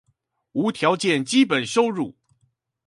[0.53, 2.15] 無條件基本收入